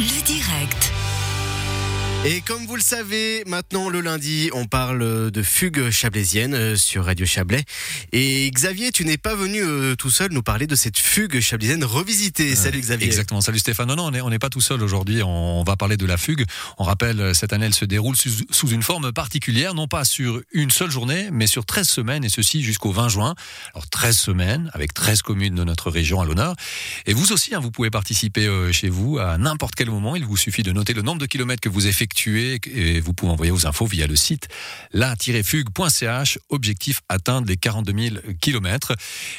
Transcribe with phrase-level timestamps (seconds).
[0.00, 0.29] Le direct.
[2.22, 7.06] Et comme vous le savez, maintenant le lundi, on parle de fugue chablaisienne euh, sur
[7.06, 7.64] Radio Chablais.
[8.12, 11.82] Et Xavier, tu n'es pas venu euh, tout seul nous parler de cette fugue chablaisienne
[11.82, 12.54] revisitée.
[12.54, 13.06] Salut Xavier.
[13.06, 13.40] Exactement.
[13.40, 13.88] Salut Stéphane.
[13.88, 15.22] Non, non, on n'est on pas tout seul aujourd'hui.
[15.22, 16.44] On va parler de la fugue.
[16.76, 20.04] On rappelle, euh, cette année, elle se déroule sous, sous une forme particulière, non pas
[20.04, 23.34] sur une seule journée, mais sur 13 semaines, et ceci jusqu'au 20 juin.
[23.72, 26.54] Alors 13 semaines, avec 13 communes de notre région à l'honneur.
[27.06, 30.16] Et vous aussi, hein, vous pouvez participer euh, chez vous à n'importe quel moment.
[30.16, 33.32] Il vous suffit de noter le nombre de kilomètres que vous effectuez et vous pouvez
[33.32, 34.48] envoyer vos infos via le site
[34.92, 36.38] la-fugue.ch.
[36.48, 38.94] Objectif atteindre les 42 000 kilomètres.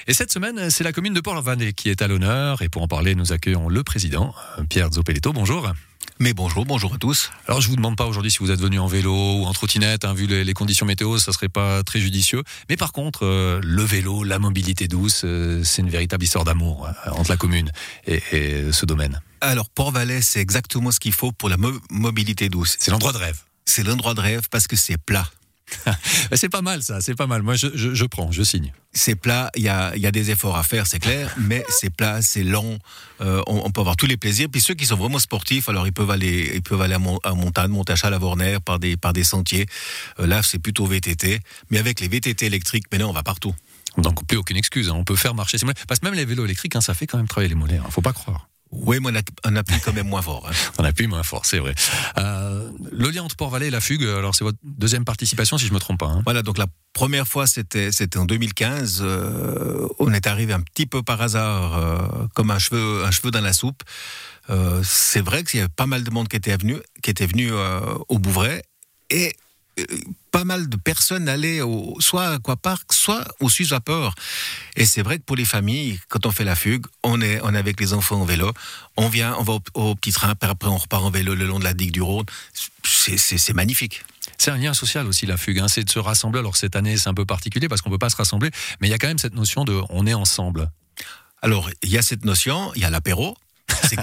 [0.07, 2.61] Et cette semaine, c'est la commune de Port-la-Vallée qui est à l'honneur.
[2.61, 4.33] Et pour en parler, nous accueillons le président,
[4.69, 5.33] Pierre Zopeletto.
[5.33, 5.71] Bonjour.
[6.19, 7.31] Mais bonjour, bonjour à tous.
[7.47, 10.05] Alors je vous demande pas aujourd'hui si vous êtes venu en vélo ou en trottinette,
[10.05, 12.43] hein, vu les, les conditions météo, ça serait pas très judicieux.
[12.69, 16.87] Mais par contre, euh, le vélo, la mobilité douce, euh, c'est une véritable histoire d'amour
[16.87, 17.71] euh, entre la commune
[18.05, 19.19] et, et ce domaine.
[19.41, 22.77] Alors, Port-Valais, c'est exactement ce qu'il faut pour la mo- mobilité douce.
[22.79, 23.39] C'est l'endroit de rêve.
[23.65, 25.25] C'est l'endroit de rêve parce que c'est plat.
[26.33, 27.41] c'est pas mal ça, c'est pas mal.
[27.41, 28.71] Moi je, je, je prends, je signe.
[28.93, 31.63] C'est plat, il y a, il y a des efforts à faire, c'est clair, mais
[31.69, 32.77] c'est plat, c'est long,
[33.21, 34.47] euh, on, on peut avoir tous les plaisirs.
[34.51, 37.19] Puis ceux qui sont vraiment sportifs, alors ils peuvent aller, ils peuvent aller à, Mon-
[37.23, 39.65] à montagne, monter à Chalavorner par des, par des sentiers.
[40.19, 41.39] Euh, là, c'est plutôt VTT.
[41.69, 43.55] Mais avec les VTT électriques, maintenant, on va partout.
[43.97, 44.93] Donc plus aucune excuse, hein.
[44.95, 45.79] on peut faire marcher ses mollets.
[45.87, 47.87] Parce que même les vélos électriques, hein, ça fait quand même travailler les mollets, hein.
[47.89, 48.47] faut pas croire.
[48.71, 49.11] Oui, mais
[49.45, 50.47] on, appuie quand même moins fort.
[50.49, 50.53] hein.
[50.79, 51.75] On appuie moins fort, c'est vrai.
[52.17, 55.73] Euh, le lien entre Port-Valais et la fugue, alors c'est votre deuxième participation si je
[55.73, 56.07] me trompe pas.
[56.07, 56.21] hein.
[56.23, 58.99] Voilà, donc la première fois, c'était c'était en 2015.
[59.01, 63.29] euh, on est arrivé un petit peu par hasard, euh, comme un cheveu, un cheveu
[63.31, 63.83] dans la soupe.
[64.49, 67.27] Euh, c'est vrai qu'il y avait pas mal de monde qui était venu, qui était
[67.27, 67.51] venu
[68.07, 68.61] au Bouvray
[69.09, 69.35] et
[70.31, 74.15] pas mal de personnes allaient au, soit à Aquapark, soit au Suisse Vapeur.
[74.75, 77.53] Et c'est vrai que pour les familles, quand on fait la fugue, on est, on
[77.53, 78.51] est avec les enfants en vélo,
[78.97, 81.45] on vient, on va au, au petit train, puis après on repart en vélo le
[81.45, 82.25] long de la digue du Rhône.
[82.83, 84.03] C'est- C'est c'est magnifique.
[84.37, 85.67] C'est un lien social aussi la fugue, hein.
[85.67, 86.39] c'est de se rassembler.
[86.39, 88.91] Alors cette année c'est un peu particulier parce qu'on peut pas se rassembler, mais il
[88.91, 90.69] y a quand même cette notion de on est ensemble.
[91.43, 93.35] Alors, il y a cette notion, il y a l'apéro,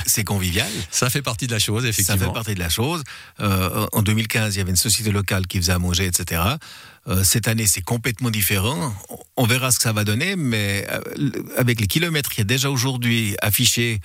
[0.06, 0.68] c'est- convivial.
[0.90, 2.26] Ça fait partie de la chose Ça effectivement.
[2.26, 3.02] fait partie de la chose.
[3.40, 6.42] Euh, en 2015, il y avait une société locale qui faisait à manger, etc.
[7.08, 8.92] Euh, cette année, c'est complètement différent.
[9.36, 12.44] On verra ce que ça va donner, mais euh, avec les kilomètres qu'il y a
[12.44, 14.00] déjà aujourd'hui affichés,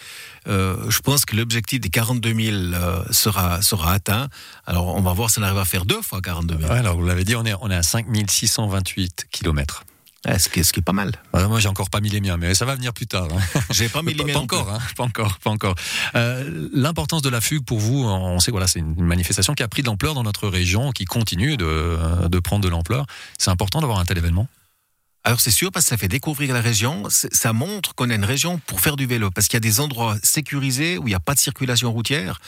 [0.47, 4.29] euh, je pense que l'objectif des 42 000 euh, sera, sera atteint.
[4.65, 6.71] Alors, on va voir si on arrive à faire deux fois 42 000.
[6.71, 9.83] Ouais, alors vous l'avez dit, on est, on est à 5628 kilomètres.
[10.25, 11.11] Ouais, ce, qui est, ce qui est pas mal.
[11.33, 13.27] Moi j'ai encore pas mis les miens, mais ça va venir plus tard.
[13.31, 13.59] hein.
[13.71, 15.75] J'ai pas mis les Pas, miens pas encore, hein, pas encore, pas encore.
[16.15, 19.63] Euh, L'importance de la fugue pour vous, on sait que voilà, c'est une manifestation qui
[19.63, 21.97] a pris de l'ampleur dans notre région, qui continue de,
[22.29, 23.05] de prendre de l'ampleur.
[23.37, 24.47] C'est important d'avoir un tel événement?
[25.23, 28.25] Alors c'est sûr parce que ça fait découvrir la région, ça montre qu'on a une
[28.25, 31.15] région pour faire du vélo, parce qu'il y a des endroits sécurisés où il n'y
[31.15, 32.39] a pas de circulation routière.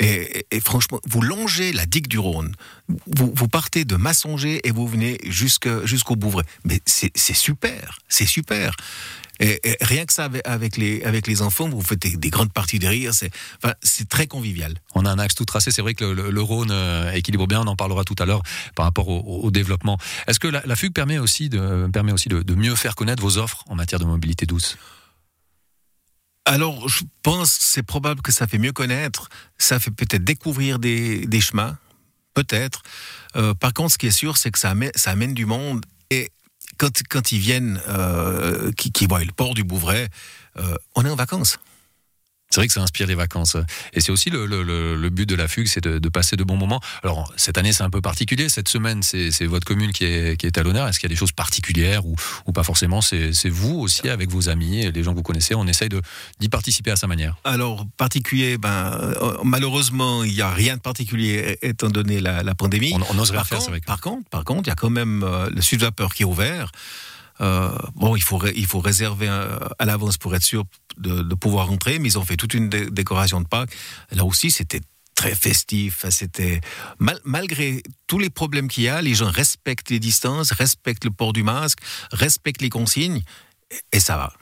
[0.00, 2.54] Et, franchement, vous longez la digue du Rhône,
[2.88, 6.46] vous, partez de Massonger et vous venez jusqu'au Bouvray.
[6.64, 8.76] Mais c'est super, c'est super.
[9.40, 12.52] Et, et rien que ça avec, les, avec les enfants, vous faites des, des grandes
[12.52, 13.30] parties de rire, c'est
[13.62, 13.74] enfin,
[14.08, 14.74] très convivial.
[14.94, 15.70] On a un axe tout tracé.
[15.70, 17.60] C'est vrai que le, le- le Rhône euh, équilibre bien.
[17.60, 18.42] On en parlera tout à l'heure
[18.74, 19.98] par rapport au, au développement.
[20.26, 23.22] Est-ce que la, la fugue permet aussi, de, permet aussi de, de mieux faire connaître
[23.22, 24.76] vos offres en matière de mobilité douce?
[26.44, 29.28] Alors, je pense que c'est probable que ça fait mieux connaître,
[29.58, 31.76] ça fait peut-être découvrir des, des chemins,
[32.32, 32.82] peut-être.
[33.36, 35.84] Euh, par contre, ce qui est sûr, c'est que ça amène, ça amène du monde.
[36.10, 36.30] Et
[36.78, 40.08] quand, quand ils viennent, euh, qui, qui voient le port du Bouvray,
[40.56, 41.58] euh, on est en vacances.
[42.50, 43.56] C'est vrai que ça inspire les vacances.
[43.92, 46.34] Et c'est aussi le, le- le- le but de la fugue, c'est de, de passer
[46.36, 46.80] de bons moments.
[47.02, 48.48] Alors, cette année, c'est un peu particulier.
[48.48, 50.88] Cette semaine, c'est votre commune qui est, qui est à l'honneur.
[50.88, 52.16] Est-ce qu'il y a des choses particulières ou,
[52.46, 53.02] ou pas forcément?
[53.02, 55.54] C'est vous aussi, avec vos amis et les gens que vous connaissez.
[55.54, 55.90] On essaye
[56.40, 57.36] d'y participer à sa manière.
[57.44, 62.54] Alors, particulier, ben, euh, malheureusement, il n'y a rien de particulier étant donné la, la
[62.54, 62.92] pandémie.
[62.94, 63.80] On, on Par faire, contre, vrai.
[63.86, 66.26] par contre, par contre, il y a quand même euh, le sud vapeur qui est
[66.26, 66.72] ouvert.
[67.40, 70.64] Euh, bon, il faut, il faut réserver à l'avance pour être sûr
[70.98, 73.70] de, de pouvoir rentrer, mais ils ont fait toute une dé- décoration de Pâques.
[74.12, 74.80] Là aussi, c'était
[75.14, 76.04] très festif.
[76.10, 76.60] C'était
[76.98, 81.10] mal- malgré tous les problèmes qu'il y a, les gens respectent les distances, respectent le
[81.10, 81.78] port du masque,
[82.12, 83.22] respectent les consignes,
[83.70, 84.32] et- et ça va.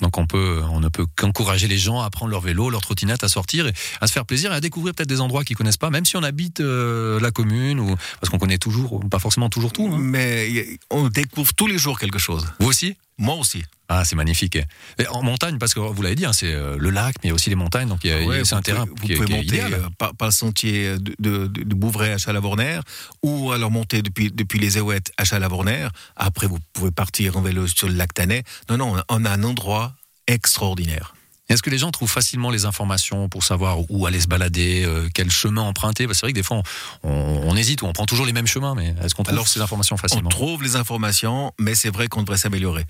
[0.00, 3.22] Donc on peut, on ne peut qu'encourager les gens à prendre leur vélo, leur trottinette,
[3.22, 5.76] à sortir, et à se faire plaisir et à découvrir peut-être des endroits qu'ils connaissent
[5.76, 9.50] pas, même si on habite euh, la commune ou parce qu'on connaît toujours, pas forcément
[9.50, 9.90] toujours tout.
[9.92, 9.98] hein.
[10.00, 12.46] Mais on découvre tous les jours quelque chose.
[12.60, 12.96] Vous aussi?
[13.20, 13.62] Moi aussi.
[13.88, 14.56] Ah, c'est magnifique.
[14.98, 17.28] Et en montagne, parce que vous l'avez dit, hein, c'est euh, le lac, mais il
[17.28, 18.62] y a aussi les montagnes, donc il y a- il y a- Ouais, c'est un
[18.62, 22.12] terrain Vous qui pouvez monter euh, par, par le sentier de, de, de- de Bouvray
[22.12, 22.80] à Chalavorner
[23.22, 25.88] ou alors monter depuis, depuis les Éouettes à Chalavorner.
[26.16, 28.42] Après, vous pouvez partir en vélo sur le lac Tanais.
[28.70, 29.94] Non, non, on a un endroit
[30.28, 31.14] extraordinaire.
[31.50, 35.08] Est-ce que les gens trouvent facilement les informations pour savoir où aller se balader, euh,
[35.12, 36.06] quel chemin emprunter?
[36.06, 36.62] Parce que c'est vrai que des fois,
[37.02, 39.48] on, on, hésite ou on prend toujours les mêmes chemins, mais est-ce qu'on trouve Alors,
[39.48, 40.28] ces informations facilement?
[40.28, 42.86] On trouve les informations, mais c'est vrai qu'on devrait s'améliorer.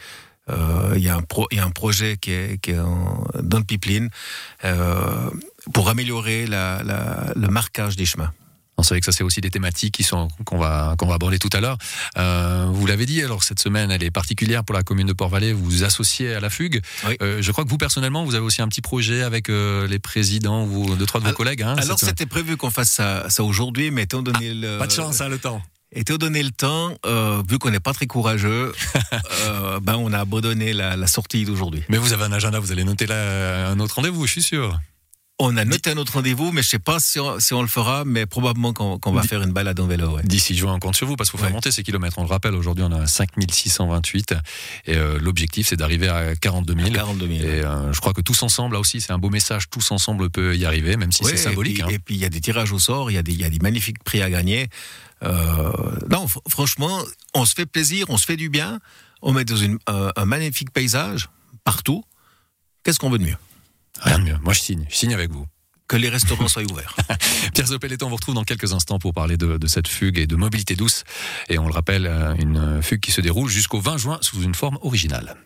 [0.51, 3.25] Euh, il y, a un pro, y a un projet qui est, qui est en,
[3.43, 4.11] dans le pipeline
[4.65, 5.31] euh,
[5.73, 8.33] pour améliorer la, la, le marquage des chemins.
[8.81, 11.39] On savait que ça c'est aussi des thématiques qui sont qu'on va qu'on va aborder
[11.39, 11.77] tout à l'heure.
[12.17, 15.53] Euh, vous l'avez dit, alors cette semaine elle est particulière pour la commune de Port-Vallée.
[15.53, 16.81] Vous vous associez à la fugue.
[17.07, 17.19] Oui.
[17.21, 19.99] Euh, je crois que vous personnellement vous avez aussi un petit projet avec euh, les
[19.99, 21.63] présidents ou deux trois de vos alors, collègues.
[21.63, 24.87] Hein, alors c'était prévu qu'on fasse ça, ça aujourd'hui, mais étant donné ah, le pas
[24.87, 25.61] de chance, hein, le temps.
[25.93, 28.73] Étant donné le temps, euh, vu qu'on n'est pas très courageux,
[29.43, 31.83] euh, ben on a abandonné la, la sortie d'aujourd'hui.
[31.91, 34.79] Mais vous avez un agenda, vous allez noter là un autre rendez-vous, je suis sûr.
[35.43, 37.67] On a noté un autre rendez-vous, mais je sais pas si on, si on le
[37.69, 40.17] fera, mais probablement qu'on qu va faire une balade en vélo.
[40.17, 40.23] Ouais.
[40.23, 42.19] D'ici juin, on compte sur vous parce qu'il faut faire monter ces kilomètres.
[42.19, 44.35] On le rappelle, aujourd'hui, on a 5628
[44.85, 46.89] et euh, l'objectif, c'est d'arriver à 42 000.
[46.89, 47.39] À 42 000.
[47.39, 49.71] Et euh, je crois que tous ensemble, là aussi, c'est un beau message.
[49.71, 51.83] Tous ensemble peut y arriver, même si ouais, c'est symbolique.
[51.89, 52.19] Et puis, hein.
[52.19, 53.61] il y a des tirages au sort, il y a des, il y a des
[53.61, 54.69] magnifiques prix à gagner.
[55.23, 55.73] Euh,
[56.11, 57.01] non, franchement,
[57.33, 58.79] on se fait plaisir, on se fait du bien,
[59.23, 61.31] on met dans une, un magnifique paysage
[61.65, 62.05] partout.
[62.83, 63.37] Qu'est-ce qu'on veut de mieux?
[64.01, 64.39] Rien de mieux.
[64.43, 64.87] Moi, je signe.
[64.89, 65.47] Je signe avec vous
[65.89, 66.95] que les restaurants soient ouverts.
[67.55, 70.29] Pierre Zopelleton, on vous retrouve dans quelques instants pour parler de, de, cette fugue et
[70.29, 71.03] de mobilité douce.
[71.49, 72.07] Et on le rappelle,
[72.39, 75.35] une fugue qui se déroule jusqu'au 20 juin sous une forme originale.